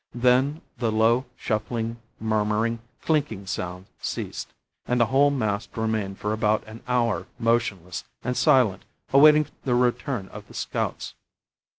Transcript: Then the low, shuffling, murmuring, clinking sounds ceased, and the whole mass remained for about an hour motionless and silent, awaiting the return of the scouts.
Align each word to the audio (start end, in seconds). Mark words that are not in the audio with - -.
Then 0.15 0.63
the 0.79 0.91
low, 0.91 1.25
shuffling, 1.37 1.97
murmuring, 2.19 2.79
clinking 3.03 3.45
sounds 3.45 3.87
ceased, 4.01 4.51
and 4.87 4.99
the 4.99 5.05
whole 5.05 5.29
mass 5.29 5.67
remained 5.75 6.17
for 6.17 6.33
about 6.33 6.63
an 6.63 6.81
hour 6.87 7.27
motionless 7.37 8.03
and 8.23 8.35
silent, 8.35 8.83
awaiting 9.13 9.45
the 9.63 9.75
return 9.75 10.27
of 10.29 10.47
the 10.47 10.55
scouts. 10.55 11.13